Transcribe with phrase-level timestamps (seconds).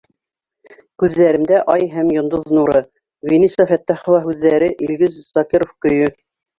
[1.03, 2.83] Күҙҙәремдә— ай һәм йондоҙ нуры,
[3.35, 6.15] Виниса Фәттәхова һүҙҙәре Илгиз Закиров көйө